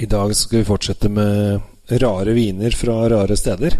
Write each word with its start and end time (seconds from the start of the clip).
I 0.00 0.06
dag 0.06 0.36
skal 0.36 0.58
vi 0.58 0.64
fortsette 0.64 1.08
med 1.08 1.60
rare 1.88 2.32
viner 2.32 2.70
fra 2.70 3.08
rare 3.10 3.36
steder. 3.36 3.78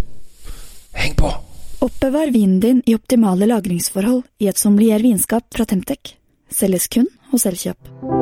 Heng 0.92 1.14
på! 1.14 1.30
Oppbevar 1.78 2.32
vinen 2.34 2.60
din 2.60 2.82
i 2.86 2.94
optimale 2.94 3.46
lagringsforhold 3.46 4.24
i 4.42 4.48
et 4.50 4.58
sommelier 4.58 4.98
vinskap 4.98 5.46
fra 5.54 5.64
Temtec. 5.64 6.16
Selges 6.50 6.88
kun 6.90 7.06
hos 7.30 7.46
Elkjøp. 7.46 8.17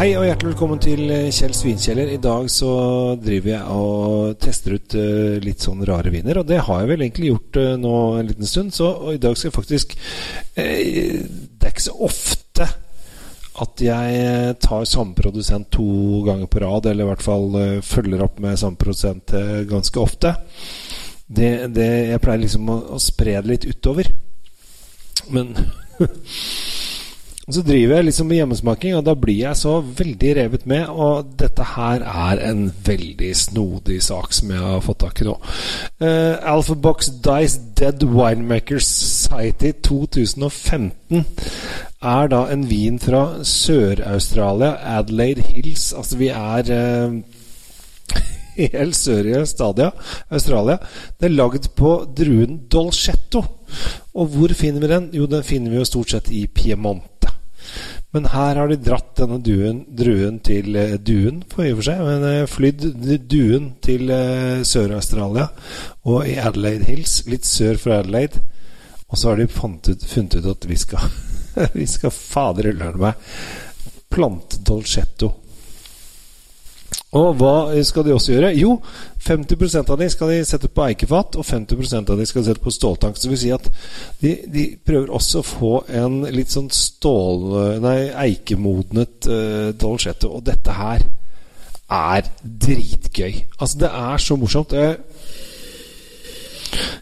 Hei 0.00 0.14
og 0.16 0.22
hjertelig 0.24 0.54
velkommen 0.54 0.78
til 0.80 1.10
eh, 1.12 1.26
Kjell 1.28 1.52
Svinkjeller. 1.52 2.08
I 2.08 2.20
dag 2.24 2.46
så 2.48 2.70
driver 3.20 3.50
jeg 3.50 3.74
og 3.74 4.38
tester 4.40 4.78
ut 4.78 4.94
uh, 4.96 5.34
litt 5.44 5.60
sånn 5.60 5.82
rare 5.84 6.08
viner. 6.08 6.40
Og 6.40 6.46
det 6.48 6.62
har 6.64 6.78
jeg 6.80 6.88
vel 6.88 7.04
egentlig 7.04 7.28
gjort 7.34 7.58
uh, 7.60 7.74
nå 7.76 7.92
en 8.16 8.30
liten 8.30 8.48
stund. 8.48 8.72
Så 8.72 8.88
i 9.12 9.18
dag 9.20 9.36
skal 9.36 9.50
jeg 9.50 9.56
faktisk 9.58 9.92
Det 10.56 10.64
er 10.64 11.68
ikke 11.68 11.84
så 11.84 11.98
ofte 12.08 12.70
at 13.60 13.84
jeg 13.84 14.56
tar 14.64 14.88
samme 14.88 15.12
produsent 15.20 15.68
to 15.76 16.22
ganger 16.24 16.48
på 16.48 16.64
rad, 16.64 16.88
eller 16.88 17.04
i 17.04 17.10
hvert 17.10 17.26
fall 17.26 17.60
følger 17.84 18.24
opp 18.24 18.40
med 18.40 18.56
samme 18.56 18.80
produsent 18.80 19.36
ganske 19.68 20.00
ofte. 20.00 20.32
Det, 21.28 21.50
det, 21.76 21.90
jeg 22.14 22.24
pleier 22.24 22.46
liksom 22.46 22.72
å, 22.72 22.82
å 22.96 23.04
spre 23.04 23.36
det 23.36 23.52
litt 23.52 23.68
utover. 23.68 24.08
Men 25.28 25.52
så 27.52 27.62
driver 27.66 27.96
jeg 27.96 28.06
liksom 28.08 28.28
med 28.30 28.40
hjemmesmaking, 28.40 28.94
og 28.98 29.04
da 29.06 29.14
blir 29.18 29.38
jeg 29.42 29.56
så 29.56 29.78
veldig 29.80 30.34
revet 30.36 30.66
med. 30.70 30.88
Og 30.88 31.32
dette 31.40 31.66
her 31.74 32.04
er 32.04 32.42
en 32.50 32.66
veldig 32.86 33.30
snodig 33.36 34.00
sak 34.04 34.34
som 34.36 34.52
jeg 34.54 34.62
har 34.64 34.84
fått 34.84 35.02
tak 35.04 35.22
i 35.22 35.28
nå. 35.28 35.36
Uh, 36.02 36.36
Alphabox 36.54 37.12
Dice 37.24 37.60
Dead 37.80 38.04
Winemakers 38.04 38.86
Society 38.86 39.72
2015 39.86 41.24
er 42.00 42.30
da 42.32 42.44
en 42.52 42.64
vin 42.70 42.98
fra 43.00 43.42
Sør-Australia, 43.44 44.76
Adelaide 44.98 45.44
Hills. 45.48 45.92
Altså, 45.92 46.16
vi 46.20 46.28
er 46.32 46.72
uh, 46.72 47.20
helt 48.78 48.96
sør 48.96 49.28
i 49.30 49.46
Stadia, 49.46 49.90
Australia. 50.30 50.78
Det 51.20 51.28
er 51.28 51.36
lagd 51.36 51.70
på 51.76 51.94
druen 52.16 52.62
Dolcetto. 52.72 53.44
Og 54.14 54.26
hvor 54.26 54.52
finner 54.56 54.80
vi 54.80 54.92
den? 54.92 55.10
Jo, 55.14 55.26
den 55.26 55.44
finner 55.46 55.70
vi 55.70 55.76
jo 55.80 55.84
stort 55.88 56.10
sett 56.10 56.32
i 56.34 56.46
Piemonte. 56.46 57.19
Men 58.10 58.26
her 58.32 58.58
har 58.58 58.70
de 58.70 58.78
dratt 58.82 59.12
denne 59.20 59.38
duen, 59.46 59.84
druen 59.94 60.40
til 60.42 60.74
uh, 60.74 60.96
Duen, 60.98 61.44
for 61.50 61.62
i 61.62 61.70
og 61.70 61.78
for 61.78 61.88
seg. 61.90 62.00
Men 62.02 62.26
uh, 62.26 62.50
flydd 62.50 62.86
duen 63.30 63.72
til 63.84 64.10
uh, 64.10 64.62
Sør-Australia 64.66 65.46
og 66.10 66.26
i 66.26 66.34
Adelaide 66.42 66.88
Hills, 66.90 67.20
litt 67.30 67.46
sør 67.46 67.78
for 67.78 68.00
Adelaide. 68.00 68.42
Og 69.10 69.18
så 69.18 69.30
har 69.30 69.38
de 69.38 69.46
ut, 69.46 70.06
funnet 70.10 70.38
ut 70.38 70.50
at 70.54 70.70
vi 70.70 70.78
skal 70.78 71.10
Vi 71.80 71.86
skal 71.90 72.12
fader 72.14 72.70
ullerne 72.70 73.00
meg 73.02 73.30
plante 74.10 74.58
dolcetto 74.66 75.30
og 77.10 77.40
hva 77.40 77.54
skal 77.82 78.04
de 78.06 78.12
også 78.14 78.36
gjøre? 78.36 78.52
Jo, 78.54 78.76
50% 79.26 79.90
av 79.90 79.98
de 79.98 80.06
skal 80.12 80.30
de 80.30 80.44
sette 80.46 80.70
på 80.70 80.84
eikefat, 80.84 81.40
og 81.40 81.46
50% 81.46 82.12
av 82.12 82.20
de 82.20 82.26
skal 82.28 82.44
sette 82.46 82.62
på 82.62 82.70
ståltank. 82.70 83.18
Så 83.18 83.26
det 83.26 83.32
vil 83.32 83.40
si 83.42 83.50
at 83.54 83.66
de, 84.20 84.36
de, 84.46 84.66
prøver 84.86 85.10
også 85.18 85.42
å 85.42 85.48
få 85.48 85.72
en 86.02 86.22
litt 86.30 86.54
sånn 86.54 86.70
stål... 86.70 87.48
Nei, 87.82 87.98
eikemodnet 88.28 89.26
uh, 89.26 89.72
dolcetto. 89.74 90.30
Og 90.38 90.46
dette 90.46 90.76
her 90.78 91.02
er 91.90 92.30
dritgøy. 92.40 93.44
Altså, 93.58 93.82
det 93.82 93.90
er 93.90 94.22
så 94.22 94.36
morsomt. 94.38 94.78
Jeg, 94.78 95.00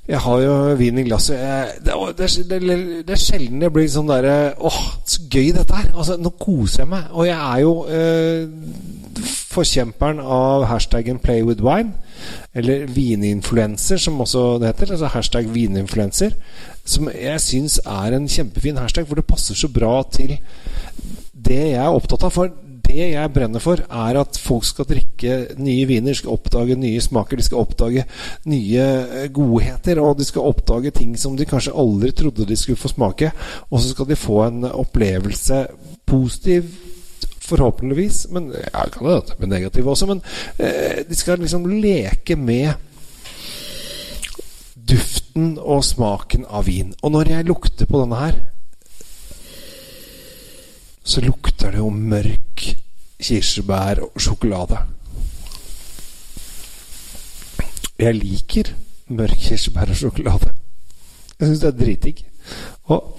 jeg 0.09 0.23
har 0.25 0.41
jo 0.41 0.55
vin 0.81 1.03
i 1.03 1.05
glasset. 1.05 1.37
Jeg, 1.37 1.83
det, 1.85 1.99
det, 2.17 2.31
det, 2.49 2.79
det, 3.05 3.13
er 3.13 3.21
sjelden 3.21 3.67
jeg 3.67 3.75
blir 3.77 3.91
sånn 3.93 4.09
derre 4.09 4.55
Åh, 4.57 4.79
så 5.05 5.27
gøy 5.29 5.53
dette 5.53 5.83
her. 5.83 5.93
Altså, 5.93 6.17
nå 6.17 6.33
koser 6.41 6.87
jeg 6.87 6.93
meg. 6.97 7.13
Og 7.13 7.29
jeg 7.29 7.37
er 7.37 7.61
jo 7.67 7.75
uh, 7.85 8.97
forkjemperen 9.49 10.21
av 10.21 10.65
hashtaggen 10.69 11.19
'play 11.19 11.43
with 11.43 11.63
wine', 11.65 11.93
eller 12.55 12.87
vininfluenser, 12.87 13.97
som 13.97 14.21
også 14.21 14.59
det 14.61 14.67
heter. 14.67 14.93
Altså 14.93 15.07
hashtag 15.07 15.55
vininfluenser. 15.55 16.31
Som 16.85 17.09
jeg 17.09 17.41
syns 17.41 17.81
er 17.87 18.17
en 18.17 18.29
kjempefin 18.29 18.77
hashtag, 18.77 19.07
for 19.07 19.15
det 19.15 19.27
passer 19.27 19.55
så 19.55 19.69
bra 19.69 20.03
til 20.13 20.39
det 21.33 21.63
jeg 21.73 21.81
er 21.81 21.95
opptatt 21.95 22.25
av. 22.25 22.31
For 22.31 22.51
det 22.89 23.11
jeg 23.13 23.33
brenner 23.33 23.61
for, 23.61 23.77
er 23.77 24.19
at 24.21 24.39
folk 24.41 24.65
skal 24.65 24.89
drikke 24.89 25.39
nye 25.61 25.87
viner, 25.89 26.17
skal 26.17 26.37
oppdage 26.37 26.77
nye 26.77 27.01
smaker, 27.01 27.37
de 27.37 27.43
skal 27.43 27.59
oppdage 27.59 28.05
nye 28.49 28.85
eh, 29.23 29.29
godheter, 29.33 30.01
og 30.01 30.19
de 30.19 30.25
skal 30.25 30.49
oppdage 30.49 30.91
ting 30.97 31.17
som 31.21 31.37
de 31.37 31.49
kanskje 31.49 31.77
aldri 31.77 32.13
trodde 32.17 32.49
de 32.49 32.57
skulle 32.57 32.81
få 32.81 32.89
smake. 32.89 33.33
Og 33.71 33.81
så 33.81 33.93
skal 33.93 34.09
de 34.09 34.17
få 34.17 34.43
en 34.47 34.65
opplevelse, 34.65 35.67
positiv 36.09 36.65
Forhåpentligvis. 37.49 38.27
Men 38.35 38.51
jeg 38.53 38.93
kan 38.93 39.07
hende 39.07 39.23
det 39.29 39.39
blir 39.39 39.53
negative 39.53 39.95
også. 39.95 40.11
Men 40.11 40.23
eh, 40.59 41.03
de 41.09 41.17
skal 41.17 41.41
liksom 41.43 41.67
leke 41.67 42.37
med 42.37 42.73
duften 44.89 45.57
og 45.59 45.85
smaken 45.85 46.47
av 46.49 46.69
vin. 46.69 46.95
Og 47.03 47.13
når 47.13 47.33
jeg 47.35 47.49
lukter 47.49 47.89
på 47.89 48.03
denne 48.03 48.21
her, 48.21 48.39
så 51.09 51.25
lukter 51.25 51.73
det 51.73 51.81
jo 51.81 51.89
mørk 51.89 52.65
kirsebær 53.19 54.03
og 54.05 54.21
sjokolade. 54.21 54.79
Jeg 57.99 58.15
liker 58.15 58.75
mørk 59.09 59.41
kirsebær 59.49 59.91
og 59.91 59.97
sjokolade. 59.97 60.53
Jeg 61.39 61.49
syns 61.49 61.63
det 61.63 61.71
er 61.71 61.79
dritdigg. 61.79 62.25
Og, 62.85 63.19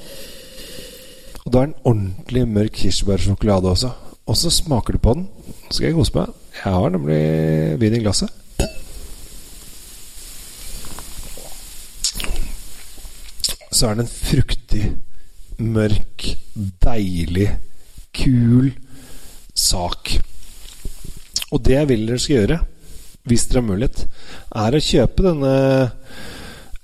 og 1.45 1.53
da 1.53 1.61
er 1.61 1.65
den 1.65 1.75
ordentlig 1.83 2.47
mørk 2.47 2.77
kirsebærsjokolade 2.81 3.69
også. 3.69 3.89
Og 4.29 4.37
så 4.37 4.51
smaker 4.53 4.93
du 4.93 5.01
på 5.01 5.15
den. 5.17 5.25
Nå 5.25 5.73
skal 5.73 5.89
jeg 5.89 5.95
kose 5.97 6.13
meg. 6.13 6.35
Jeg 6.59 6.73
har 6.75 6.91
nemlig 6.93 7.21
vin 7.81 7.95
i 7.97 8.01
glasset. 8.03 8.29
Så 13.73 13.87
er 13.87 13.95
den 13.95 14.05
en 14.05 14.11
fruktig, 14.11 14.83
mørk, 15.57 16.25
deilig, 16.83 17.47
kul 18.13 18.73
sak. 19.55 20.13
Og 21.49 21.63
det 21.65 21.77
jeg 21.79 21.89
vil 21.89 22.05
dere 22.09 22.21
skal 22.21 22.35
gjøre, 22.35 22.59
hvis 23.29 23.47
dere 23.49 23.61
har 23.61 23.69
mulighet, 23.69 24.05
er 24.61 24.75
å 24.75 24.85
kjøpe 24.91 25.25
denne 25.25 25.53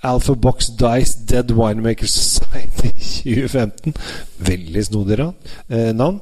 Alpha 0.05 0.34
Box 0.38 0.72
Dice 0.79 1.25
Dead 1.29 1.53
Winemaker 1.53 2.09
Society 2.09 2.94
2015. 3.22 3.94
Veldig 4.50 4.85
snodig 4.89 5.19
eh, 5.22 5.91
navn. 5.94 6.22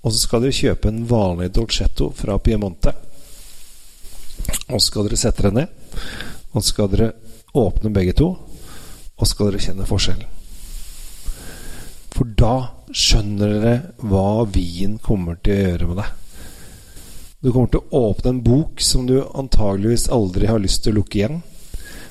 Og 0.00 0.12
så 0.12 0.18
skal 0.22 0.44
dere 0.44 0.56
kjøpe 0.56 0.88
en 0.88 1.02
vanlig 1.08 1.50
dolcetto 1.52 2.08
fra 2.16 2.38
Piemonte. 2.40 2.92
Og 4.70 4.78
så 4.78 4.86
skal 4.86 5.08
dere 5.08 5.20
sette 5.20 5.44
dere 5.44 5.58
ned. 5.58 5.68
Og 6.52 6.62
så 6.62 6.68
skal 6.70 6.92
dere 6.92 7.10
åpne 7.60 7.92
begge 7.92 8.14
to. 8.16 8.28
Og 8.32 9.26
så 9.26 9.34
skal 9.34 9.50
dere 9.50 9.64
kjenne 9.66 9.88
forskjellen. 9.88 10.36
For 12.10 12.24
da 12.36 12.54
skjønner 12.96 13.48
dere 13.54 13.74
hva 14.02 14.44
vin 14.50 14.98
kommer 15.02 15.34
til 15.44 15.54
å 15.54 15.68
gjøre 15.68 15.86
med 15.90 15.96
deg. 16.00 16.10
Du 17.40 17.48
kommer 17.52 17.70
til 17.72 17.80
å 17.80 17.90
åpne 18.10 18.28
en 18.34 18.44
bok 18.44 18.80
som 18.84 19.06
du 19.08 19.16
antageligvis 19.24 20.12
aldri 20.12 20.46
har 20.50 20.60
lyst 20.60 20.82
til 20.84 20.92
å 20.92 20.96
lukke 20.98 21.18
igjen. 21.20 21.38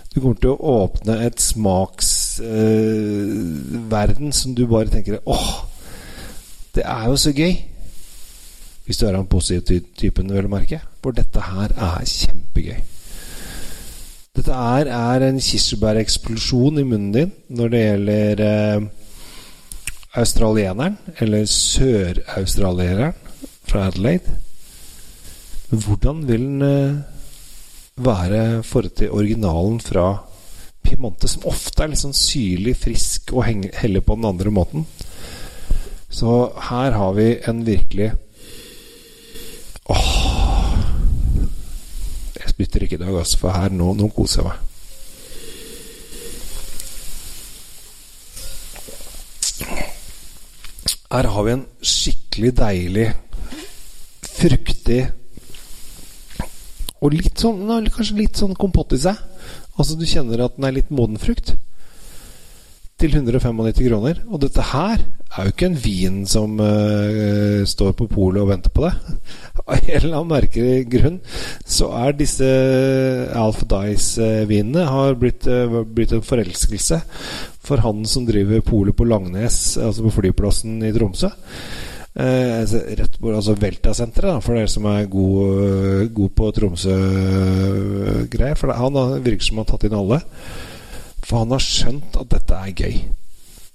Du 0.09 0.15
kommer 0.21 0.39
til 0.41 0.51
å 0.55 0.63
åpne 0.85 1.13
et 1.27 1.39
smaksverden 1.43 4.27
eh, 4.31 4.33
som 4.33 4.49
du 4.57 4.63
bare 4.71 4.89
tenker 4.89 5.27
åh, 5.29 5.51
det 6.73 6.83
er 6.85 7.03
jo 7.11 7.15
så 7.21 7.31
gøy. 7.35 7.53
Hvis 8.89 8.97
du 8.97 9.03
er 9.05 9.13
den 9.13 9.27
positive 9.29 9.83
typen, 9.93 10.31
vel 10.33 10.47
å 10.47 10.49
merke. 10.49 10.79
For 11.03 11.13
dette 11.13 11.43
her 11.45 11.69
er 11.77 12.05
kjempegøy. 12.09 12.79
Dette 14.39 14.55
er, 14.55 14.87
er 14.89 15.25
en 15.27 15.41
kirsebæreksplosjon 15.45 16.79
i 16.81 16.85
munnen 16.87 17.11
din 17.13 17.35
når 17.53 17.69
det 17.69 17.81
gjelder 17.83 18.41
eh, 18.47 18.87
australieneren, 20.17 20.95
eller 21.21 21.45
sør-australieneren 21.53 23.13
fra 23.69 23.83
Adelaide. 23.91 24.33
Men 25.69 25.83
hvordan 25.85 26.23
vil 26.25 26.47
den 26.47 26.65
eh, 26.65 26.97
være 28.09 28.39
i 28.47 28.63
forhold 28.65 28.95
til 28.97 29.13
originalen 29.13 29.77
fra 29.85 30.07
Piemonte, 30.81 31.29
som 31.29 31.45
ofte 31.51 31.85
er 31.85 31.91
litt 31.91 32.01
sånn 32.01 32.17
syrlig, 32.17 32.73
frisk 32.79 33.35
og 33.35 33.45
heller 33.83 34.01
på 34.01 34.17
den 34.17 34.25
andre 34.31 34.55
måten? 34.55 34.89
Så 36.09 36.39
her 36.71 36.97
har 36.97 37.13
vi 37.21 37.35
en 37.45 37.61
virkelig 37.69 38.09
Åh 39.89 40.09
Jeg 42.39 42.49
spytter 42.53 42.83
ikke 42.85 42.95
i 42.99 43.03
dag, 43.03 43.13
altså, 43.17 43.37
for 43.41 43.55
her 43.55 43.69
nå, 43.73 43.93
nå 43.97 44.09
koser 44.15 44.43
jeg 44.43 44.49
meg. 44.49 44.65
Her 51.09 51.25
har 51.33 51.45
vi 51.45 51.51
en 51.55 51.65
skikkelig 51.81 52.51
deilig, 52.59 53.07
fruktig 54.29 54.99
og 56.99 57.15
litt 57.15 57.41
sånn, 57.41 57.63
kanskje 57.89 58.19
litt 58.19 58.37
sånn 58.37 58.53
kompott 58.59 58.93
i 58.93 58.99
seg. 59.01 59.17
Altså, 59.79 59.95
du 59.97 60.05
kjenner 60.05 60.43
at 60.45 60.57
den 60.57 60.67
er 60.67 60.75
litt 60.75 60.91
moden 60.93 61.17
frukt. 61.21 61.55
Til 62.99 63.13
195 63.15 63.87
kroner. 63.87 64.17
Og 64.27 64.41
dette 64.43 64.63
her 64.73 64.99
er 65.29 65.45
jo 65.45 65.53
ikke 65.53 65.67
en 65.69 65.77
vin 65.79 66.15
som 66.27 66.57
uh, 66.59 67.61
står 67.67 67.93
på 67.95 68.09
polet 68.11 68.41
og 68.41 68.49
venter 68.49 68.73
på 68.75 68.83
det. 68.83 68.91
Av 69.69 69.77
en 69.77 70.01
eller 70.01 70.17
annen 70.17 70.33
merkelig 70.33 70.87
grunn 70.91 71.19
så 71.69 71.91
er 72.01 72.17
disse 72.17 72.47
Alf 73.37 73.61
Dice-vinene 73.69 74.87
har 74.89 75.15
blitt, 75.21 75.47
uh, 75.47 75.83
blitt, 75.85 76.15
en 76.17 76.25
forelskelse 76.25 76.97
for 77.63 77.85
han 77.85 78.01
som 78.09 78.25
driver 78.27 78.65
polet 78.65 78.97
på 78.97 79.07
Langnes, 79.07 79.77
altså 79.77 80.07
på 80.07 80.15
flyplassen 80.17 80.81
i 80.83 80.91
Tromsø. 80.95 81.29
Uh, 82.19 82.65
rett 82.99 83.19
på 83.21 83.31
altså 83.31 83.55
Velta-senteret, 83.61 84.43
for 84.43 84.57
dere 84.57 84.71
som 84.71 84.89
er 84.91 85.11
god, 85.13 86.09
god 86.17 86.35
på 86.35 86.49
Tromsø-greier. 86.57 88.59
For 88.59 88.75
han 88.75 88.99
virker 89.23 89.45
som 89.45 89.61
han 89.61 89.69
har 89.69 89.71
tatt 89.71 89.87
inn 89.87 90.01
alle. 90.01 90.19
For 91.29 91.43
han 91.43 91.53
har 91.53 91.61
skjønt 91.61 92.17
at 92.17 92.31
dette 92.33 92.57
er 92.57 92.73
gøy. 92.73 93.01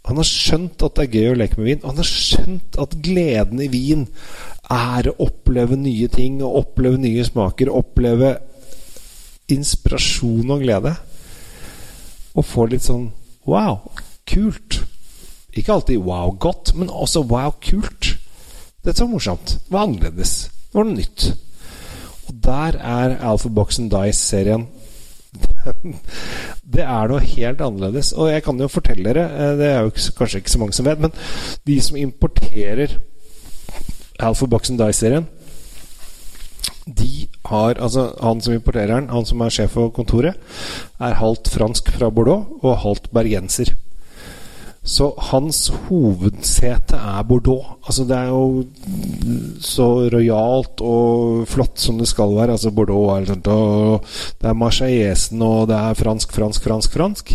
Han 0.05 0.19
har 0.21 0.27
skjønt 0.29 0.83
at 0.85 0.99
det 0.99 1.05
er 1.07 1.15
gøy 1.15 1.29
å 1.31 1.37
leke 1.39 1.61
med 1.61 1.69
vin. 1.71 1.85
Han 1.87 2.01
har 2.01 2.09
skjønt 2.09 2.79
at 2.83 2.97
gleden 3.05 3.63
i 3.63 3.71
vin 3.73 4.03
er 4.75 5.09
å 5.09 5.15
oppleve 5.29 5.79
nye 5.81 6.09
ting, 6.13 6.43
å 6.43 6.51
oppleve 6.61 6.99
nye 7.01 7.25
smaker, 7.25 7.71
oppleve 7.73 8.35
inspirasjon 9.55 10.51
og 10.51 10.65
glede. 10.65 10.93
Og 12.35 12.45
få 12.45 12.67
litt 12.69 12.85
sånn 12.85 13.07
wow, 13.49 13.79
kult. 14.29 14.83
Ikke 15.55 15.79
alltid 15.79 16.03
wow 16.05 16.35
godt, 16.43 16.75
men 16.77 16.93
også 16.93 17.23
wow 17.31 17.55
kult. 17.63 18.17
Dette 18.85 19.01
var 19.07 19.13
morsomt. 19.15 19.57
Det 19.63 19.73
var 19.73 19.87
annerledes. 19.87 20.35
Det 20.69 20.77
var 20.77 20.89
noe 20.91 20.99
nytt. 20.99 21.31
Og 22.27 22.37
der 22.45 22.77
er 22.77 23.17
Alpha 23.25 23.49
Box 23.49 23.79
and 23.81 23.93
Dice-serien 23.93 24.67
det 26.65 26.85
er 26.85 27.11
noe 27.11 27.21
helt 27.21 27.61
annerledes. 27.61 28.13
Og 28.17 28.31
jeg 28.33 28.45
kan 28.47 28.61
jo 28.61 28.71
fortelle 28.73 29.13
dere, 29.13 29.25
eh, 29.29 29.57
det 29.61 29.71
er 29.71 29.81
jo 29.85 29.95
kanskje 30.19 30.43
ikke 30.43 30.55
så 30.55 30.61
mange 30.63 30.77
som 30.77 30.89
vet, 30.89 31.01
men 31.01 31.13
de 31.67 31.81
som 31.81 32.01
importerer 32.01 32.99
Alpha 34.21 34.47
Box 34.47 34.71
and 34.71 34.79
Die-serien 34.79 35.27
de 36.85 37.27
har, 37.47 37.79
altså 37.81 38.13
Han 38.21 38.41
som 38.41 38.53
importerer 38.53 38.93
den, 38.93 39.09
han 39.09 39.25
som 39.25 39.41
er 39.41 39.49
sjef 39.49 39.71
for 39.73 39.89
kontoret, 39.89 40.37
er 41.01 41.17
halvt 41.17 41.49
fransk 41.49 41.89
fra 41.97 42.11
Bordeaux 42.11 42.61
og 42.61 42.79
halvt 42.83 43.11
bergenser. 43.11 43.73
Så 44.85 45.15
hans 45.31 45.71
hovedsete 45.87 46.99
er 46.99 47.25
Bordeaux. 47.25 47.79
Altså 47.87 48.05
Det 48.05 48.17
er 48.17 48.29
jo 48.29 48.65
så 49.65 49.87
rojalt 50.13 50.83
og 50.85 51.47
flott 51.49 51.81
som 51.81 51.99
det 51.99 52.09
skal 52.11 52.37
være. 52.37 52.53
Altså 52.53 52.71
Bordeaux 52.71 53.15
er 53.17 53.31
sånt, 53.33 53.49
og 53.49 54.05
Det 54.41 54.49
er 54.51 54.61
Marseillesen, 54.61 55.43
og 55.43 55.69
det 55.69 55.77
er 55.77 55.95
fransk, 55.95 56.33
fransk, 56.33 56.63
fransk, 56.63 56.93
fransk. 56.93 57.33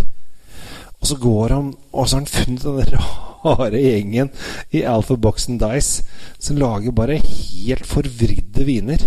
Og 1.01 1.07
så 1.07 1.16
går 1.18 1.56
han 1.56 1.74
Og 1.92 2.10
så 2.10 2.16
har 2.16 2.19
han 2.19 2.28
funnet 2.28 2.63
den 2.63 3.00
rare 3.46 3.81
gjengen 3.81 4.30
i 4.72 4.81
Alpha 4.84 5.16
Box 5.16 5.50
and 5.50 5.60
Dice 5.60 6.04
som 6.40 6.57
lager 6.57 6.92
bare 6.92 7.18
helt 7.18 7.86
forvridde 7.86 8.66
viner. 8.66 9.06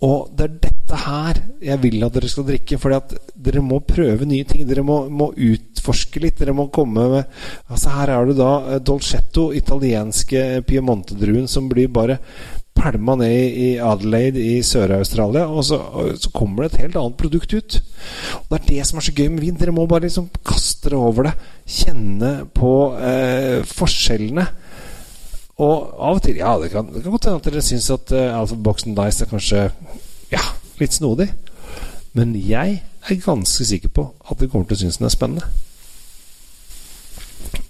Og 0.00 0.30
det 0.36 0.44
er 0.44 0.58
dette 0.60 0.79
her 0.98 1.38
jeg 1.60 1.80
vil 1.82 2.04
at 2.06 2.14
dere 2.16 2.28
skal 2.30 2.46
drikke. 2.48 2.78
For 2.80 2.94
dere 3.46 3.64
må 3.64 3.80
prøve 3.86 4.28
nye 4.28 4.46
ting. 4.48 4.64
Dere 4.68 4.84
må, 4.86 5.02
må 5.12 5.30
utforske 5.34 6.22
litt. 6.22 6.38
Dere 6.40 6.56
må 6.56 6.70
komme 6.72 7.08
med 7.12 7.42
Altså 7.70 7.92
Her 7.94 8.14
er 8.14 8.30
det 8.30 8.38
da 8.38 8.52
eh, 8.62 8.80
Dolcetto, 8.84 9.50
italienske 9.56 10.64
Piemonte-druen, 10.66 11.48
som 11.50 11.68
blir 11.70 11.92
bare 11.92 12.20
pælma 12.80 13.16
ned 13.20 13.58
i 13.60 13.68
Adelaide 13.82 14.40
i 14.40 14.60
Sør-Australia, 14.64 15.42
og 15.50 15.64
så, 15.66 15.76
så, 16.16 16.30
kommer 16.32 16.64
det 16.64 16.70
et 16.70 16.84
helt 16.86 16.96
annet 16.96 17.18
produkt 17.18 17.52
ut. 17.52 17.76
Og 18.38 18.46
Det 18.48 18.60
er 18.60 18.68
det 18.68 18.86
som 18.88 19.00
er 19.00 19.04
så 19.04 19.14
gøy 19.16 19.28
med 19.28 19.44
vin. 19.44 19.58
Dere 19.60 19.74
må 19.76 19.84
bare 19.90 20.06
liksom 20.06 20.30
kaste 20.46 20.88
dere 20.88 21.02
over 21.10 21.28
det. 21.28 21.34
Kjenne 21.68 22.32
på 22.56 22.72
eh, 22.96 23.60
forskjellene. 23.68 24.46
Og 25.60 25.74
av 26.00 26.16
og 26.16 26.22
til 26.24 26.40
Ja, 26.40 26.54
det 26.60 26.70
kan, 26.72 26.88
det 26.88 27.02
kan 27.02 27.12
godt 27.12 27.28
hende 27.28 27.42
at 27.42 27.50
dere 27.50 27.64
syns 27.64 27.90
at 27.92 28.14
uh, 28.16 28.38
Alpha 28.38 28.56
Box 28.56 28.86
and 28.88 28.96
Dice 28.96 29.26
er 29.26 29.28
kanskje 29.28 29.66
ja, 30.30 30.40
litt 30.82 30.96
snodig. 30.96 31.30
Men 32.16 32.34
jeg 32.34 32.80
er 32.80 33.24
ganske 33.24 33.66
sikker 33.66 33.92
på 33.94 34.06
at 34.24 34.38
dere 34.40 34.50
kommer 34.50 34.68
til 34.68 34.78
å 34.78 34.82
synes 34.84 34.98
den 35.00 35.08
er 35.08 35.14
spennende. 35.14 35.50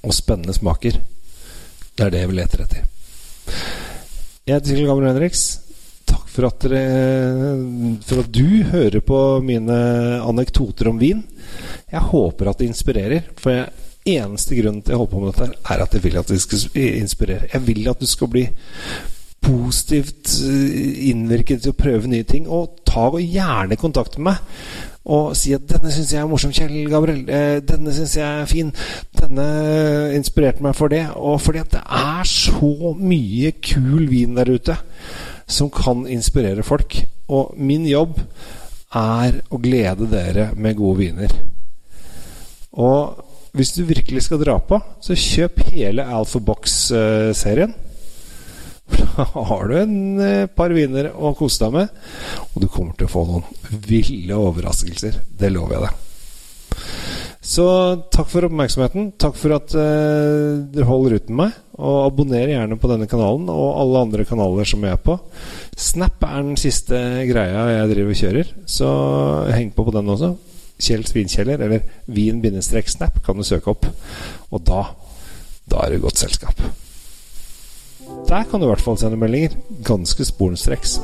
Og 0.01 0.17
spennende 0.17 0.57
smaker. 0.57 1.01
Det 1.97 2.07
er 2.07 2.15
det 2.15 2.23
vi 2.31 2.39
leter 2.39 2.65
etter. 2.65 2.87
Jeg 4.47 4.57
heter 4.57 4.73
Sigrid 4.73 4.89
Gabriel 4.89 5.13
Henriks. 5.13 5.45
Takk 6.09 6.31
for 6.33 6.49
at, 6.49 6.65
dere, 6.65 8.01
for 8.07 8.23
at 8.23 8.33
du 8.33 8.65
hører 8.73 9.05
på 9.05 9.21
mine 9.45 9.77
anekdoter 10.25 10.89
om 10.91 10.99
vin. 10.99 11.21
Jeg 11.91 12.09
håper 12.09 12.51
at 12.51 12.63
det 12.63 12.71
inspirerer. 12.71 13.29
For 13.39 13.55
jeg 13.55 14.17
eneste 14.17 14.57
grunnen 14.57 14.81
til 14.83 14.95
jeg 14.95 15.03
holder 15.03 15.13
på 15.13 15.23
med 15.23 15.33
dette, 15.35 15.61
er 15.75 15.85
at 15.85 15.95
jeg 15.95 16.05
vil 16.07 16.19
at 16.19 16.33
det 16.33 16.41
skal 16.43 16.85
inspirere. 17.05 17.51
Jeg 17.53 17.67
vil 17.69 17.91
at 17.93 18.01
du 18.01 18.09
skal 18.09 18.33
bli 18.33 18.47
positivt 19.41 20.35
eh, 20.45 21.11
innvirket 21.11 21.63
til 21.65 21.75
å 21.75 21.79
prøve 21.79 22.11
nye 22.11 22.27
ting. 22.29 22.49
Og 22.49 22.80
ta 22.91 23.07
og 23.09 23.23
gjerne 23.23 23.79
kontakt 23.81 24.19
med 24.19 24.33
meg 24.33 24.89
og 25.11 25.37
si 25.37 25.53
at 25.57 25.65
'denne 25.65 25.91
syns 25.93 26.13
jeg 26.13 26.21
er 26.21 26.29
morsom, 26.29 26.53
Kjell 26.53 26.91
Gabriel'. 26.91 27.29
Eh, 27.29 27.61
'Denne 27.61 27.93
syns 27.93 28.17
jeg 28.17 28.41
er 28.41 28.45
fin'. 28.45 28.73
'Denne 29.17 30.15
inspirerte 30.15 30.63
meg 30.63 30.75
for 30.77 30.89
det'. 30.89 31.17
Og 31.17 31.41
fordi 31.41 31.59
at 31.59 31.71
det 31.71 31.81
er 31.81 32.23
så 32.25 32.95
mye 32.99 33.53
kul 33.63 34.11
vin 34.11 34.37
der 34.37 34.53
ute 34.53 34.77
som 35.49 35.71
kan 35.71 36.07
inspirere 36.07 36.63
folk. 36.63 37.05
Og 37.29 37.55
min 37.57 37.87
jobb 37.87 38.21
er 38.95 39.41
å 39.51 39.59
glede 39.59 40.11
dere 40.11 40.51
med 40.55 40.77
gode 40.77 40.99
viner. 40.99 41.33
Og 42.73 43.25
hvis 43.53 43.73
du 43.73 43.83
virkelig 43.85 44.23
skal 44.23 44.45
dra 44.45 44.59
på, 44.59 44.81
så 45.01 45.15
kjøp 45.15 45.61
hele 45.73 46.05
Alpha 46.05 46.39
Box-serien. 46.39 47.75
Har 49.51 49.69
du 49.69 49.77
en 49.81 49.97
eh, 50.25 50.47
par 50.47 50.73
viner 50.75 51.11
å 51.15 51.33
kose 51.39 51.65
deg 51.65 51.75
med, 51.75 51.97
og 52.51 52.63
du 52.63 52.69
kommer 52.71 52.97
til 52.99 53.09
å 53.09 53.13
få 53.13 53.25
noen 53.29 53.81
ville 53.87 54.39
overraskelser. 54.39 55.21
Det 55.41 55.51
lover 55.53 55.77
jeg 55.77 55.89
deg. 55.89 56.07
Så 57.51 57.67
takk 58.13 58.29
for 58.31 58.47
oppmerksomheten. 58.47 59.11
Takk 59.19 59.35
for 59.41 59.57
at 59.57 59.73
uh, 59.75 60.61
dere 60.71 60.87
holder 60.87 61.17
ut 61.17 61.31
med 61.31 61.39
meg. 61.41 61.57
Og 61.81 61.97
abonner 62.05 62.53
gjerne 62.53 62.77
på 62.79 62.91
denne 62.91 63.09
kanalen 63.11 63.49
og 63.51 63.79
alle 63.81 64.03
andre 64.05 64.27
kanaler 64.29 64.69
som 64.69 64.85
jeg 64.85 64.95
er 64.95 65.03
på. 65.03 65.17
Snap 65.81 66.21
er 66.29 66.45
den 66.45 66.61
siste 66.61 67.01
greia 67.31 67.65
jeg 67.73 67.91
driver 67.95 68.15
og 68.15 68.21
kjører, 68.21 68.53
så 68.69 68.91
heng 69.57 69.73
på 69.75 69.87
på 69.89 69.95
den 69.97 70.13
også. 70.13 70.35
Kjell 70.81 71.07
Svinkjeller, 71.09 71.65
eller 71.65 71.83
vin-snap, 72.13 73.19
kan 73.25 73.41
du 73.41 73.45
søke 73.49 73.73
opp. 73.73 73.89
Og 74.53 74.63
da 74.69 74.85
da 75.71 75.85
er 75.85 75.95
det 75.95 76.03
godt 76.03 76.19
selskap. 76.25 76.63
Der 78.31 78.47
kan 78.47 78.61
du 78.61 78.67
i 78.67 78.71
hvert 78.71 78.85
fall 78.85 78.99
sende 79.01 79.19
meldinger. 79.19 79.57
Ganske 79.87 80.25
sporenstreks. 80.27 80.99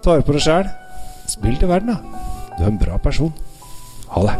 Ta 0.00 0.14
vare 0.14 0.24
på 0.24 0.36
deg 0.36 0.44
sjæl. 0.46 0.70
Spill 1.28 1.58
til 1.60 1.70
verden, 1.70 1.92
da. 1.92 2.24
Du 2.56 2.64
er 2.64 2.72
en 2.72 2.80
bra 2.80 2.96
person. 3.02 3.32
Ha 4.10 4.24
det. 4.26 4.36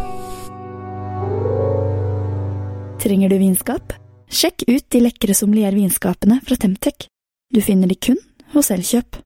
Trenger 3.01 3.33
du 3.33 3.39
vinskap? 3.41 3.95
Sjekk 4.31 4.67
ut 4.69 4.85
de 4.93 5.01
lekre 5.03 5.35
sommeliervinskapene 5.35 6.41
fra 6.47 6.57
Temtec. 6.61 7.09
Du 7.51 7.61
finner 7.65 7.91
de 7.91 7.97
kun 7.97 8.21
hos 8.55 8.71
Elkjøp. 8.71 9.21